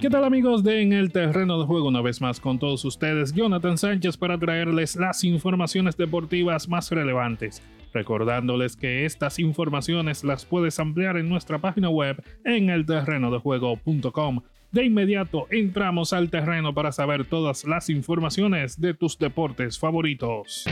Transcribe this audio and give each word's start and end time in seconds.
¿Qué 0.00 0.10
tal 0.10 0.24
amigos 0.24 0.62
de 0.62 0.82
En 0.82 0.92
el 0.92 1.10
Terreno 1.10 1.58
de 1.58 1.64
Juego? 1.64 1.88
Una 1.88 2.02
vez 2.02 2.20
más 2.20 2.40
con 2.40 2.58
todos 2.58 2.84
ustedes, 2.84 3.32
Jonathan 3.32 3.78
Sánchez 3.78 4.18
para 4.18 4.38
traerles 4.38 4.96
las 4.96 5.24
informaciones 5.24 5.96
deportivas 5.96 6.68
más 6.68 6.90
relevantes. 6.90 7.62
Recordándoles 7.94 8.76
que 8.76 9.06
estas 9.06 9.38
informaciones 9.38 10.24
las 10.24 10.44
puedes 10.44 10.78
ampliar 10.78 11.16
en 11.16 11.28
nuestra 11.28 11.58
página 11.58 11.88
web 11.88 12.22
en 12.44 12.68
elterrenodejuego.com. 12.68 14.40
De 14.72 14.84
inmediato 14.84 15.46
entramos 15.50 16.12
al 16.12 16.28
terreno 16.28 16.74
para 16.74 16.92
saber 16.92 17.24
todas 17.24 17.64
las 17.64 17.88
informaciones 17.88 18.78
de 18.78 18.92
tus 18.92 19.18
deportes 19.18 19.78
favoritos. 19.78 20.66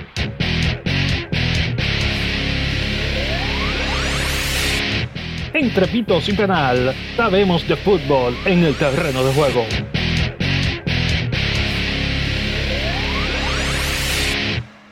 Entre 5.60 5.86
pitos 5.88 6.26
y 6.26 6.32
penal, 6.32 6.94
sabemos 7.16 7.68
de 7.68 7.76
fútbol 7.76 8.34
en 8.46 8.64
el 8.64 8.74
terreno 8.76 9.22
de 9.22 9.30
juego. 9.34 9.66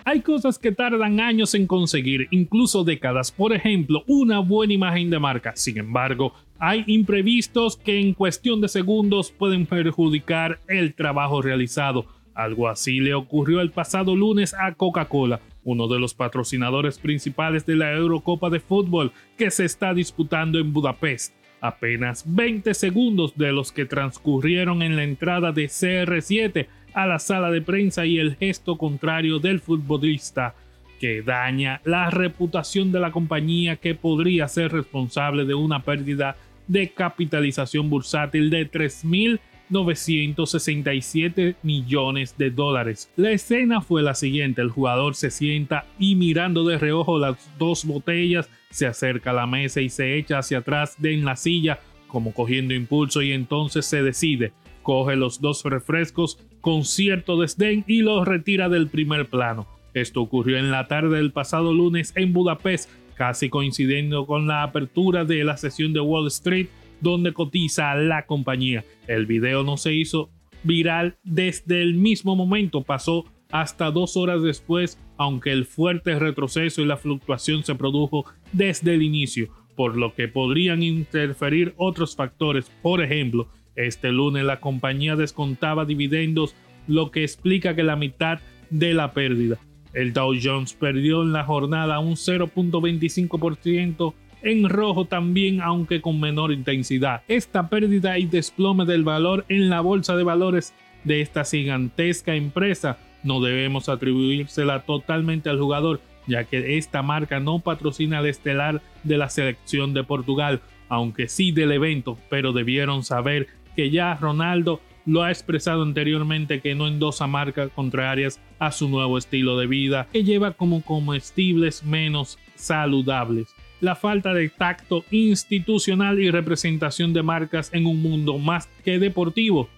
Hay 0.05 0.21
cosas 0.21 0.59
que 0.59 0.73
tardan 0.73 1.21
años 1.21 1.55
en 1.55 1.67
conseguir, 1.67 2.29
incluso 2.33 2.85
décadas. 2.85 3.33
Por 3.33 3.55
ejemplo, 3.55 4.05
una 4.07 4.41
buena 4.41 4.75
imagen 4.75 5.09
de 5.09 5.19
marca. 5.19 5.53
Sin 5.57 5.79
embargo, 5.79 6.35
hay 6.59 6.85
imprevistos 6.87 7.79
que 7.79 7.99
en 7.99 8.13
cuestión 8.13 8.61
de 8.61 8.69
segundos 8.69 9.31
pueden 9.31 9.65
perjudicar 9.65 10.61
el 10.69 10.93
trabajo 10.93 11.41
realizado. 11.41 12.05
Algo 12.35 12.69
así 12.69 13.01
le 13.01 13.15
ocurrió 13.15 13.63
el 13.63 13.71
pasado 13.71 14.15
lunes 14.15 14.53
a 14.53 14.75
Coca-Cola 14.75 15.41
uno 15.69 15.87
de 15.87 15.99
los 15.99 16.15
patrocinadores 16.15 16.99
principales 16.99 17.67
de 17.67 17.77
la 17.77 17.93
Eurocopa 17.93 18.49
de 18.49 18.59
Fútbol 18.59 19.13
que 19.37 19.51
se 19.51 19.67
está 19.67 19.93
disputando 19.93 20.59
en 20.59 20.73
Budapest. 20.73 21.35
Apenas 21.61 22.25
20 22.27 22.73
segundos 22.73 23.37
de 23.37 23.53
los 23.53 23.71
que 23.71 23.85
transcurrieron 23.85 24.81
en 24.81 24.97
la 24.97 25.05
entrada 25.05 25.53
de 25.53 25.67
CR7 25.67 26.69
a 26.95 27.07
la 27.07 27.19
sala 27.19 27.51
de 27.51 27.61
prensa 27.61 28.07
y 28.07 28.19
el 28.19 28.37
gesto 28.37 28.79
contrario 28.79 29.41
del 29.41 29.61
futbolista 29.61 30.55
que 30.99 31.21
daña 31.21 31.83
la 31.85 32.09
reputación 32.09 32.91
de 32.91 33.01
la 33.01 33.13
compañía 33.13 33.77
que 33.77 33.95
podría 33.95 34.49
ser 34.49 34.73
responsable 34.73 35.45
de 35.45 35.55
una 35.55 35.83
pérdida 35.83 36.37
de 36.67 36.89
capitalización 36.91 37.91
bursátil 37.91 38.49
de 38.49 38.71
3.000 38.71 39.39
967 39.71 41.57
millones 41.63 42.37
de 42.39 42.51
dólares. 42.51 43.11
La 43.17 43.31
escena 43.31 43.81
fue 43.81 44.03
la 44.03 44.15
siguiente, 44.15 44.63
el 44.63 44.71
jugador 44.71 45.15
se 45.15 45.31
sienta 45.31 45.85
y 45.99 46.15
mirando 46.15 46.65
de 46.65 46.79
reojo 46.79 47.19
las 47.19 47.51
dos 47.59 47.85
botellas, 47.85 48.49
se 48.71 48.87
acerca 48.87 49.31
a 49.31 49.35
la 49.35 49.47
mesa 49.47 49.81
y 49.81 49.89
se 49.89 50.17
echa 50.17 50.39
hacia 50.39 50.59
atrás 50.59 50.97
de 50.99 51.15
en 51.15 51.25
la 51.25 51.37
silla 51.37 51.81
como 52.09 52.33
cogiendo 52.33 52.75
impulso 52.75 53.23
y 53.23 53.33
entonces 53.33 53.87
se 53.87 54.03
decide, 54.03 54.53
coge 54.83 55.15
los 55.15 55.41
dos 55.41 55.63
refrescos 55.65 56.39
con 56.61 56.85
cierto 56.85 57.39
desdén 57.39 57.85
y 57.87 58.03
los 58.03 58.27
retira 58.27 58.69
del 58.69 58.89
primer 58.89 59.27
plano. 59.27 59.69
Esto 59.95 60.23
ocurrió 60.23 60.59
en 60.59 60.71
la 60.71 60.89
tarde 60.89 61.17
del 61.19 61.33
pasado 61.33 61.73
lunes 61.73 62.13
en 62.17 62.33
Budapest, 62.33 62.91
casi 63.15 63.49
coincidiendo 63.49 64.27
con 64.27 64.47
la 64.47 64.63
apertura 64.63 65.25
de 65.25 65.45
la 65.45 65.57
sesión 65.57 65.93
de 65.93 66.01
Wall 66.01 66.27
Street 66.29 66.69
donde 67.01 67.33
cotiza 67.33 67.95
la 67.95 68.27
compañía. 68.27 68.85
El 69.07 69.27
video 69.27 69.63
no 69.63 69.77
se 69.77 69.95
hizo 69.95 70.31
viral 70.63 71.17
desde 71.23 71.83
el 71.83 71.95
mismo 71.95 72.37
momento, 72.37 72.83
pasó 72.83 73.25
hasta 73.51 73.91
dos 73.91 74.17
horas 74.17 74.43
después, 74.43 74.99
aunque 75.17 75.53
el 75.53 75.65
fuerte 75.65 76.19
retroceso 76.19 76.83
y 76.83 76.87
la 76.87 76.97
fluctuación 76.97 77.65
se 77.65 77.75
produjo 77.75 78.27
desde 78.53 78.95
el 78.95 79.03
inicio, 79.03 79.49
por 79.77 79.97
lo 79.97 80.15
que 80.15 80.29
podrían 80.29 80.83
interferir 80.83 81.75
otros 81.77 82.17
factores. 82.17 82.71
Por 82.83 83.03
ejemplo, 83.03 83.49
este 83.75 84.11
lunes 84.11 84.45
la 84.45 84.61
compañía 84.61 85.17
descontaba 85.17 85.85
dividendos, 85.85 86.55
lo 86.87 87.11
que 87.11 87.23
explica 87.23 87.75
que 87.75 87.83
la 87.83 87.97
mitad 87.97 88.41
de 88.71 88.95
la 88.95 89.13
pérdida. 89.13 89.59
El 89.93 90.13
Dow 90.13 90.35
Jones 90.41 90.75
perdió 90.75 91.23
en 91.23 91.33
la 91.33 91.45
jornada 91.45 91.99
un 91.99 92.15
0.25% 92.15 94.15
en 94.43 94.69
rojo 94.69 95.05
también, 95.05 95.61
aunque 95.61 96.01
con 96.01 96.21
menor 96.21 96.53
intensidad. 96.53 97.23
Esta 97.29 97.69
pérdida 97.69 98.19
y 98.19 98.27
desplome 98.27 98.85
del 98.85 99.05
valor 99.05 99.45
en 99.49 99.71
la 99.71 99.81
bolsa 99.81 100.17
de 100.17 100.25
valores 100.25 100.75
de 101.05 101.21
esta 101.21 101.45
gigantesca 101.45 102.35
empresa 102.35 102.99
no 103.23 103.41
debemos 103.41 103.89
atribuírsela 103.89 104.83
totalmente 104.83 105.51
al 105.51 105.59
jugador, 105.59 106.01
ya 106.27 106.45
que 106.45 106.79
esta 106.79 107.03
marca 107.03 107.41
no 107.41 107.59
patrocina 107.59 108.19
al 108.19 108.27
estelar 108.27 108.81
de 109.03 109.19
la 109.19 109.29
selección 109.29 109.93
de 109.93 110.05
Portugal, 110.05 110.61
aunque 110.89 111.29
sí 111.29 111.53
del 111.53 111.73
evento, 111.73 112.19
pero 112.29 112.53
debieron 112.53 113.05
saber 113.05 113.49
que 113.75 113.91
ya 113.91 114.15
Ronaldo 114.15 114.81
lo 115.05 115.23
ha 115.23 115.31
expresado 115.31 115.83
anteriormente 115.83 116.61
que 116.61 116.75
no 116.75 116.87
endosa 116.87 117.27
marcas 117.27 117.71
contrarias 117.75 118.41
a 118.59 118.73
su 118.73 118.89
nuevo 118.89 119.17
estilo 119.17 119.59
de 119.59 119.67
vida, 119.67 120.07
que 120.13 120.23
lleva 120.23 120.53
como 120.53 120.83
comestibles 120.83 121.83
menos 121.83 122.39
saludables 122.55 123.55
la 123.81 123.95
falta 123.95 124.35
de 124.35 124.49
tacto 124.49 125.05
institucional 125.11 126.19
y 126.21 126.31
representación 126.31 127.13
de 127.13 127.23
marcas 127.23 127.71
en 127.73 127.87
un 127.87 128.03
mundo 128.03 128.39
más 128.39 128.69
que 128.85 128.99
deportivo 128.99 129.69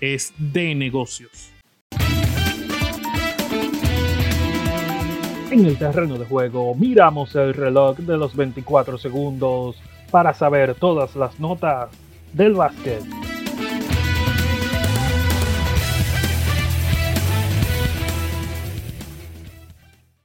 es 0.00 0.32
de 0.38 0.74
negocios. 0.74 1.52
En 5.50 5.66
el 5.66 5.76
terreno 5.76 6.16
de 6.16 6.24
juego 6.26 6.74
miramos 6.74 7.34
el 7.34 7.54
reloj 7.54 7.98
de 7.98 8.16
los 8.16 8.36
24 8.36 8.98
segundos 8.98 9.76
para 10.10 10.32
saber 10.32 10.74
todas 10.74 11.16
las 11.16 11.40
notas 11.40 11.90
del 12.32 12.54
básquet. 12.54 13.19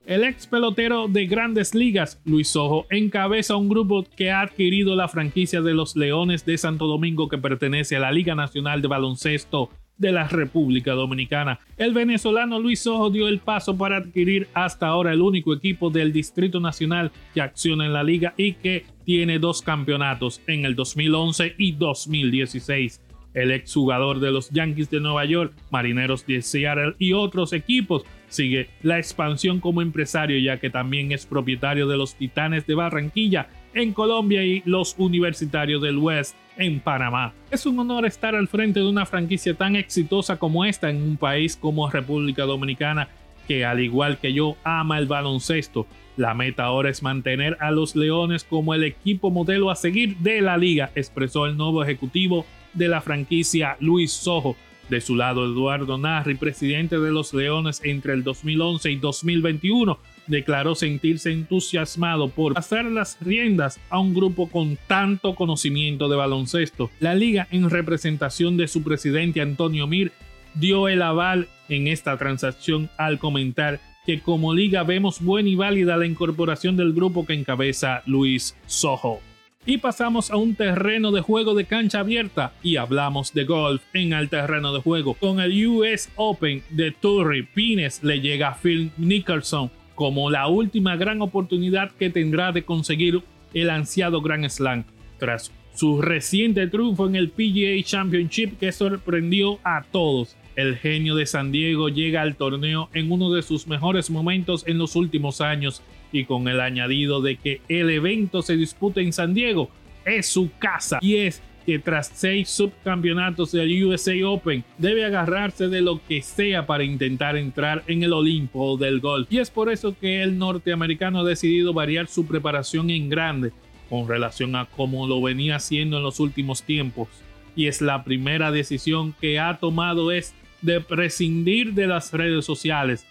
El 0.06 0.24
ex 0.24 0.46
pelotero 0.46 1.08
de 1.08 1.26
grandes 1.26 1.74
ligas, 1.74 2.22
Luis 2.26 2.56
Ojo, 2.56 2.86
encabeza 2.92 3.56
un 3.56 3.68
grupo 3.68 4.06
que 4.16 4.30
ha 4.30 4.42
adquirido 4.42 4.96
la 4.96 5.08
franquicia 5.08 5.64
de 5.64 5.74
los 5.74 5.96
Leones 5.96 6.46
de 6.46 6.60
Santo 6.60 6.86
Domingo 6.86 7.28
que 7.28 7.40
pertenece 7.40 7.96
a 7.96 8.00
la 8.00 8.12
Liga 8.12 8.36
Nacional 8.36 8.84
de 8.84 8.88
Baloncesto 8.88 9.72
de 9.98 10.12
la 10.12 10.28
República 10.28 10.92
Dominicana. 10.92 11.60
El 11.78 11.96
venezolano 11.96 12.60
Luis 12.60 12.86
Ojo 12.86 13.10
dio 13.10 13.28
el 13.28 13.40
paso 13.40 13.76
para 13.80 13.98
adquirir 13.98 14.48
hasta 14.54 14.86
ahora 14.86 15.12
el 15.12 15.22
único 15.24 15.56
equipo 15.56 15.90
del 15.90 16.14
Distrito 16.14 16.60
Nacional 16.60 17.12
que 17.34 17.42
acciona 17.42 17.88
en 17.88 17.94
la 17.94 18.04
liga 18.04 18.36
y 18.38 18.54
que 18.54 18.86
tiene 19.06 19.40
dos 19.40 19.64
campeonatos 19.64 20.40
en 20.46 20.66
el 20.66 20.76
2011 20.76 21.56
y 21.58 21.72
2016 21.72 23.02
el 23.36 23.52
exjugador 23.52 24.20
de 24.20 24.32
los 24.32 24.50
Yankees 24.50 24.90
de 24.90 25.02
Nueva 25.02 25.26
York, 25.26 25.54
Marineros 25.70 26.26
de 26.26 26.42
Seattle 26.42 26.96
y 26.98 27.14
otros 27.14 27.54
equipos. 27.54 28.04
Sigue 28.36 28.68
la 28.84 28.98
expansión 28.98 29.62
como 29.62 29.82
empresario 29.82 30.38
ya 30.40 30.60
que 30.60 30.70
también 30.70 31.14
es 31.14 31.26
propietario 31.26 31.88
de 31.88 31.96
los 31.96 32.16
Titanes 32.16 32.68
de 32.68 32.76
Barranquilla 32.76 33.48
en 33.74 33.94
Colombia 33.94 34.44
y 34.44 34.62
los 34.66 34.96
Universitarios 34.98 35.82
del 35.82 35.98
West 35.98 36.36
en 36.58 36.82
Panamá. 36.82 37.34
Es 37.50 37.66
un 37.66 37.80
honor 37.80 38.06
estar 38.06 38.36
al 38.36 38.50
frente 38.50 38.82
de 38.82 38.90
una 38.90 39.06
franquicia 39.06 39.54
tan 39.54 39.78
exitosa 39.78 40.36
como 40.36 40.66
esta 40.66 40.90
en 40.90 41.02
un 41.02 41.16
país 41.16 41.56
como 41.56 41.90
República 41.90 42.44
Dominicana 42.44 43.08
que 43.48 43.64
al 43.64 43.80
igual 43.80 44.18
que 44.18 44.34
yo 44.34 44.58
ama 44.66 44.98
el 44.98 45.06
baloncesto. 45.06 45.88
La 46.18 46.34
meta 46.34 46.66
ahora 46.66 46.90
es 46.90 47.04
mantener 47.04 47.56
a 47.62 47.72
los 47.72 47.96
Leones 47.96 48.44
como 48.44 48.74
el 48.74 48.84
equipo 48.84 49.32
modelo 49.32 49.70
a 49.70 49.78
seguir 49.78 50.18
de 50.18 50.42
la 50.42 50.58
liga, 50.58 50.92
expresó 50.94 51.46
el 51.46 51.56
nuevo 51.56 51.82
ejecutivo 51.82 52.46
de 52.74 52.90
la 52.90 53.00
franquicia 53.00 53.78
Luis 53.80 54.12
Sojo. 54.12 54.58
De 54.90 55.02
su 55.02 55.16
lado, 55.16 55.46
Eduardo 55.46 55.98
Narri, 55.98 56.36
presidente 56.36 57.00
de 57.00 57.12
los 57.12 57.34
Leones 57.34 57.82
entre 57.84 58.14
el 58.14 58.24
2011 58.24 58.92
y 58.92 58.96
2021, 58.98 59.98
declaró 60.28 60.76
sentirse 60.76 61.32
entusiasmado 61.32 62.30
por 62.30 62.54
pasar 62.54 62.86
las 62.86 63.18
riendas 63.20 63.80
a 63.90 64.00
un 64.00 64.14
grupo 64.14 64.48
con 64.48 64.78
tanto 64.88 65.34
conocimiento 65.36 66.08
de 66.08 66.16
baloncesto. 66.16 66.92
La 67.00 67.16
liga, 67.16 67.48
en 67.52 67.70
representación 67.70 68.58
de 68.58 68.68
su 68.68 68.84
presidente 68.84 69.42
Antonio 69.42 69.88
Mir, 69.88 70.12
dio 70.54 70.88
el 70.88 71.02
aval 71.02 71.48
en 71.68 71.88
esta 71.88 72.18
transacción 72.18 72.90
al 72.98 73.18
comentar 73.20 73.80
que 74.06 74.22
como 74.22 74.54
liga 74.54 74.84
vemos 74.84 75.20
buena 75.20 75.50
y 75.50 75.56
válida 75.56 75.98
la 75.98 76.06
incorporación 76.06 76.78
del 76.78 76.94
grupo 76.94 77.26
que 77.26 77.34
encabeza 77.34 78.04
Luis 78.06 78.56
Sojo. 78.68 79.20
Y 79.68 79.80
pasamos 79.80 80.30
a 80.30 80.38
un 80.38 80.54
terreno 80.54 81.12
de 81.12 81.22
juego 81.22 81.56
de 81.56 81.66
cancha 81.66 82.02
abierta 82.02 82.54
y 82.62 82.76
hablamos 82.76 83.34
de 83.34 83.46
golf 83.46 83.82
en 83.94 84.14
el 84.14 84.30
terreno 84.30 84.72
de 84.72 84.82
juego. 84.82 85.16
Con 85.16 85.40
el 85.40 85.66
US 85.66 86.10
Open 86.16 86.62
de 86.70 86.92
Torrey 86.92 87.42
Pines 87.42 88.04
le 88.04 88.22
llega 88.22 88.50
a 88.50 88.56
Phil 88.56 88.92
Nicholson 88.98 89.72
como 89.96 90.30
la 90.30 90.48
última 90.48 90.96
gran 90.98 91.22
oportunidad 91.22 91.90
que 91.92 92.12
tendrá 92.12 92.52
de 92.52 92.64
conseguir 92.64 93.24
el 93.56 93.72
ansiado 93.72 94.22
Grand 94.22 94.48
Slam 94.50 94.84
tras 95.18 95.52
su 95.74 96.00
reciente 96.00 96.68
triunfo 96.68 97.08
en 97.08 97.16
el 97.16 97.32
PGA 97.32 97.82
Championship 97.84 98.60
que 98.60 98.72
sorprendió 98.72 99.60
a 99.64 99.84
todos. 99.92 100.36
El 100.56 100.78
genio 100.78 101.16
de 101.16 101.26
San 101.26 101.52
Diego 101.52 101.90
llega 101.90 102.22
al 102.22 102.36
torneo 102.38 102.90
en 102.94 103.12
uno 103.12 103.32
de 103.32 103.42
sus 103.42 103.68
mejores 103.68 104.10
momentos 104.10 104.64
en 104.68 104.78
los 104.78 104.96
últimos 104.96 105.42
años 105.42 105.82
y 106.12 106.24
con 106.24 106.48
el 106.48 106.62
añadido 106.62 107.22
de 107.22 107.36
que 107.36 107.62
el 107.68 107.90
evento 107.90 108.42
se 108.42 108.56
disputa 108.56 109.02
en 109.02 109.12
San 109.12 109.34
Diego, 109.34 109.70
es 110.06 110.28
su 110.28 110.50
casa 110.58 111.00
y 111.02 111.18
es 111.18 111.42
que 111.66 111.80
tras 111.80 112.12
seis 112.14 112.50
subcampeonatos 112.50 113.52
del 113.52 113.84
USA 113.84 114.14
Open 114.28 114.64
debe 114.78 115.04
agarrarse 115.04 115.68
de 115.68 115.82
lo 115.82 116.00
que 116.08 116.22
sea 116.22 116.68
para 116.68 116.84
intentar 116.84 117.36
entrar 117.36 117.84
en 117.88 118.04
el 118.04 118.14
Olimpo 118.14 118.78
del 118.78 119.00
golf. 119.00 119.28
Y 119.32 119.40
es 119.40 119.50
por 119.50 119.72
eso 119.72 119.96
que 120.00 120.22
el 120.22 120.38
norteamericano 120.38 121.20
ha 121.20 121.24
decidido 121.24 121.74
variar 121.74 122.08
su 122.08 122.28
preparación 122.28 122.92
en 122.92 123.10
grande 123.10 123.52
con 123.90 124.08
relación 124.08 124.56
a 124.56 124.66
cómo 124.66 125.08
lo 125.08 125.22
venía 125.22 125.56
haciendo 125.56 125.98
en 125.98 126.04
los 126.04 126.20
últimos 126.20 126.64
tiempos. 126.64 127.08
Y 127.56 127.68
es 127.68 127.82
la 127.82 128.04
primera 128.04 128.52
decisión 128.52 129.16
que 129.20 129.40
ha 129.40 129.58
tomado 129.58 130.12
es 130.12 130.36
de 130.66 130.82
prescindir 130.82 131.74
de 131.74 131.88
las 131.88 132.12
redes 132.12 132.44
sociales, 132.44 133.06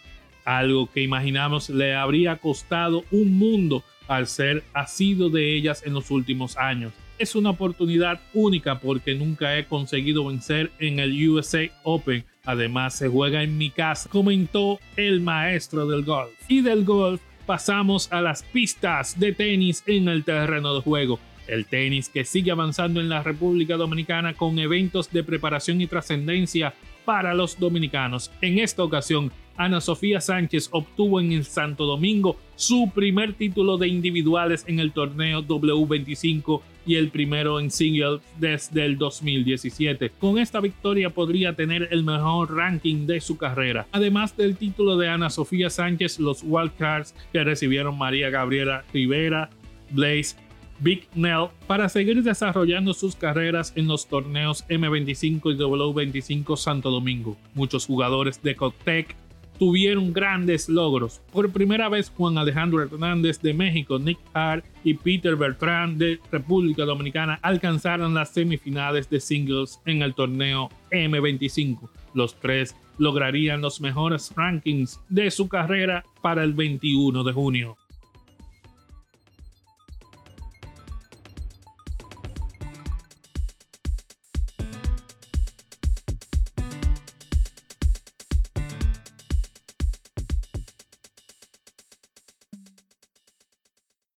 algo 0.44 0.90
que 0.90 1.02
imaginamos 1.02 1.70
le 1.70 1.94
habría 1.94 2.36
costado 2.36 3.04
un 3.10 3.38
mundo 3.38 3.84
al 4.08 4.26
ser 4.26 4.64
asido 4.74 5.30
de 5.30 5.56
ellas 5.56 5.82
en 5.86 5.94
los 5.94 6.10
últimos 6.10 6.56
años. 6.56 6.92
Es 7.16 7.36
una 7.36 7.50
oportunidad 7.50 8.20
única 8.34 8.80
porque 8.80 9.14
nunca 9.14 9.56
he 9.56 9.66
conseguido 9.66 10.26
vencer 10.26 10.72
en 10.80 10.98
el 10.98 11.28
USA 11.28 11.62
Open. 11.84 12.24
Además 12.44 12.96
se 12.98 13.08
juega 13.08 13.42
en 13.42 13.56
mi 13.56 13.70
casa, 13.70 14.10
comentó 14.10 14.80
el 14.96 15.20
maestro 15.20 15.86
del 15.86 16.02
golf. 16.02 16.32
Y 16.48 16.60
del 16.60 16.84
golf 16.84 17.22
pasamos 17.46 18.10
a 18.12 18.20
las 18.20 18.42
pistas 18.42 19.18
de 19.18 19.32
tenis 19.32 19.84
en 19.86 20.08
el 20.08 20.24
terreno 20.24 20.74
de 20.74 20.80
juego. 20.80 21.20
El 21.46 21.66
tenis 21.66 22.08
que 22.08 22.24
sigue 22.24 22.50
avanzando 22.50 23.00
en 23.00 23.08
la 23.08 23.22
República 23.22 23.76
Dominicana 23.76 24.34
con 24.34 24.58
eventos 24.58 25.12
de 25.12 25.22
preparación 25.22 25.80
y 25.80 25.86
trascendencia 25.86 26.74
para 27.04 27.34
los 27.34 27.58
dominicanos. 27.58 28.30
En 28.40 28.58
esta 28.58 28.82
ocasión, 28.82 29.32
Ana 29.56 29.80
Sofía 29.80 30.20
Sánchez 30.20 30.68
obtuvo 30.72 31.20
en 31.20 31.32
el 31.32 31.44
Santo 31.44 31.84
Domingo 31.84 32.36
su 32.56 32.90
primer 32.94 33.34
título 33.34 33.78
de 33.78 33.88
individuales 33.88 34.64
en 34.66 34.80
el 34.80 34.92
torneo 34.92 35.42
W25 35.42 36.60
y 36.86 36.96
el 36.96 37.10
primero 37.10 37.60
en 37.60 37.70
singles 37.70 38.20
desde 38.38 38.84
el 38.84 38.98
2017. 38.98 40.10
Con 40.18 40.38
esta 40.38 40.60
victoria 40.60 41.10
podría 41.10 41.54
tener 41.54 41.88
el 41.90 42.04
mejor 42.04 42.54
ranking 42.54 43.06
de 43.06 43.20
su 43.20 43.36
carrera. 43.36 43.86
Además 43.92 44.36
del 44.36 44.56
título 44.56 44.96
de 44.96 45.08
Ana 45.08 45.30
Sofía 45.30 45.70
Sánchez, 45.70 46.18
los 46.18 46.42
wildcards 46.42 47.14
que 47.32 47.44
recibieron 47.44 47.96
María 47.96 48.30
Gabriela 48.30 48.84
Rivera, 48.92 49.50
Blaze 49.90 50.36
Big 50.80 51.08
Nell 51.14 51.48
para 51.66 51.88
seguir 51.88 52.22
desarrollando 52.22 52.94
sus 52.94 53.16
carreras 53.16 53.72
en 53.76 53.86
los 53.86 54.06
torneos 54.06 54.66
M25 54.68 55.54
y 55.54 55.58
W25 55.58 56.56
Santo 56.56 56.90
Domingo. 56.90 57.36
Muchos 57.54 57.86
jugadores 57.86 58.42
de 58.42 58.54
Cotec 58.56 59.16
tuvieron 59.58 60.12
grandes 60.12 60.68
logros. 60.68 61.20
Por 61.32 61.50
primera 61.50 61.88
vez 61.88 62.10
Juan 62.16 62.38
Alejandro 62.38 62.82
Hernández 62.82 63.40
de 63.40 63.54
México, 63.54 63.98
Nick 63.98 64.18
Hart 64.32 64.64
y 64.82 64.94
Peter 64.94 65.36
Bertrand 65.36 65.98
de 65.98 66.18
República 66.30 66.84
Dominicana 66.84 67.38
alcanzaron 67.42 68.14
las 68.14 68.30
semifinales 68.30 69.08
de 69.08 69.20
singles 69.20 69.80
en 69.86 70.02
el 70.02 70.14
torneo 70.14 70.70
M25. 70.90 71.88
Los 72.14 72.38
tres 72.40 72.76
lograrían 72.98 73.60
los 73.60 73.80
mejores 73.80 74.32
rankings 74.36 75.00
de 75.08 75.30
su 75.30 75.48
carrera 75.48 76.04
para 76.22 76.44
el 76.44 76.54
21 76.54 77.24
de 77.24 77.32
junio. 77.32 77.76